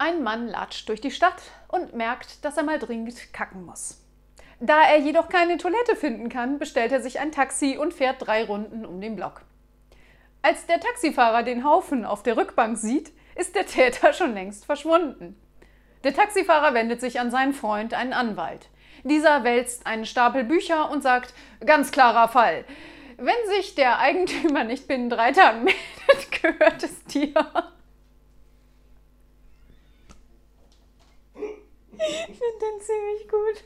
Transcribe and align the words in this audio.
Ein 0.00 0.22
Mann 0.22 0.48
latscht 0.48 0.88
durch 0.88 1.02
die 1.02 1.10
Stadt 1.10 1.42
und 1.68 1.94
merkt, 1.94 2.42
dass 2.42 2.56
er 2.56 2.62
mal 2.62 2.78
dringend 2.78 3.34
kacken 3.34 3.66
muss. 3.66 4.02
Da 4.58 4.82
er 4.82 4.96
jedoch 4.96 5.28
keine 5.28 5.58
Toilette 5.58 5.94
finden 5.94 6.30
kann, 6.30 6.58
bestellt 6.58 6.90
er 6.90 7.02
sich 7.02 7.20
ein 7.20 7.32
Taxi 7.32 7.76
und 7.76 7.92
fährt 7.92 8.26
drei 8.26 8.44
Runden 8.44 8.86
um 8.86 9.02
den 9.02 9.14
Block. 9.14 9.42
Als 10.40 10.64
der 10.64 10.80
Taxifahrer 10.80 11.42
den 11.42 11.64
Haufen 11.64 12.06
auf 12.06 12.22
der 12.22 12.38
Rückbank 12.38 12.78
sieht, 12.78 13.12
ist 13.34 13.54
der 13.54 13.66
Täter 13.66 14.12
schon 14.14 14.32
längst 14.32 14.64
verschwunden. 14.64 15.38
Der 16.02 16.14
Taxifahrer 16.14 16.72
wendet 16.72 17.02
sich 17.02 17.20
an 17.20 17.30
seinen 17.30 17.52
Freund, 17.52 17.92
einen 17.92 18.14
Anwalt. 18.14 18.70
Dieser 19.04 19.44
wälzt 19.44 19.86
einen 19.86 20.06
Stapel 20.06 20.44
Bücher 20.44 20.90
und 20.90 21.02
sagt, 21.02 21.34
ganz 21.66 21.92
klarer 21.92 22.28
Fall. 22.28 22.64
Wenn 23.18 23.50
sich 23.54 23.74
der 23.74 23.98
Eigentümer 23.98 24.64
nicht 24.64 24.88
binnen 24.88 25.10
drei 25.10 25.32
Tagen 25.32 25.64
meldet, 25.64 26.40
gehört 26.40 26.82
es 26.82 27.04
dir. 27.04 27.34
Ich 32.08 32.38
finde 32.38 32.58
den 32.60 32.80
ziemlich 32.80 33.28
gut. 33.28 33.64